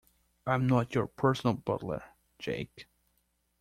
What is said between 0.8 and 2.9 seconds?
your personal butler, Jake.